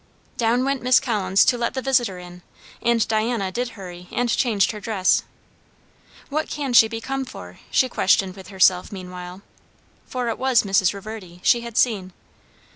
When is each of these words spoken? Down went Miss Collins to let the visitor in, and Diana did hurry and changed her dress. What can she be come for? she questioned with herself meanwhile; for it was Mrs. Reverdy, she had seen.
Down 0.35 0.65
went 0.65 0.81
Miss 0.81 0.99
Collins 0.99 1.45
to 1.45 1.59
let 1.59 1.75
the 1.75 1.81
visitor 1.83 2.17
in, 2.17 2.41
and 2.81 3.07
Diana 3.07 3.51
did 3.51 3.69
hurry 3.77 4.07
and 4.11 4.29
changed 4.29 4.71
her 4.71 4.79
dress. 4.79 5.21
What 6.29 6.49
can 6.49 6.73
she 6.73 6.87
be 6.87 6.99
come 6.99 7.23
for? 7.23 7.59
she 7.69 7.87
questioned 7.87 8.35
with 8.35 8.47
herself 8.47 8.91
meanwhile; 8.91 9.43
for 10.07 10.27
it 10.29 10.39
was 10.39 10.63
Mrs. 10.63 10.95
Reverdy, 10.95 11.39
she 11.43 11.61
had 11.61 11.77
seen. 11.77 12.13